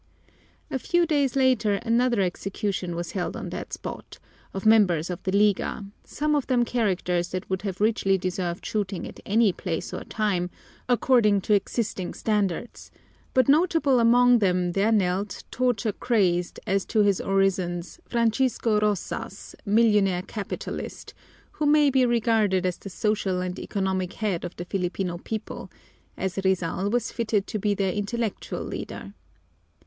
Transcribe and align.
A 0.71 0.79
few 0.79 1.05
days 1.05 1.35
later 1.35 1.73
another 1.83 2.21
execution 2.21 2.95
was 2.95 3.11
held 3.11 3.37
on 3.37 3.49
that 3.51 3.71
spot, 3.71 4.17
of 4.51 4.65
members 4.65 5.11
of 5.11 5.21
the 5.21 5.31
Liga, 5.31 5.85
some 6.03 6.33
of 6.33 6.47
them 6.47 6.65
characters 6.65 7.29
that 7.29 7.47
would 7.51 7.61
have 7.61 7.79
richly 7.79 8.17
deserved 8.17 8.65
shooting 8.65 9.07
at 9.07 9.19
any 9.27 9.53
place 9.53 9.93
or 9.93 10.03
time, 10.03 10.49
according 10.89 11.41
to 11.41 11.53
existing 11.53 12.15
standards, 12.15 12.89
but 13.35 13.47
notable 13.47 13.99
among 13.99 14.39
them 14.39 14.71
there 14.71 14.91
knelt, 14.91 15.43
torture 15.51 15.91
crazed, 15.91 16.59
as 16.65 16.83
to 16.85 17.01
his 17.03 17.21
orisons, 17.21 17.99
Francisco 18.09 18.79
Roxas, 18.79 19.53
millionaire 19.67 20.23
capitalist, 20.23 21.13
who 21.51 21.67
may 21.67 21.91
be 21.91 22.07
regarded 22.07 22.65
as 22.65 22.79
the 22.79 22.89
social 22.89 23.39
and 23.39 23.59
economic 23.59 24.13
head 24.13 24.43
of 24.43 24.55
the 24.55 24.65
Filipino 24.65 25.19
people, 25.19 25.69
as 26.17 26.39
Rizal 26.43 26.89
was 26.89 27.11
fitted 27.11 27.45
to 27.45 27.59
be 27.59 27.75
their 27.75 27.93
intellectual 27.93 28.63
leader. 28.63 29.13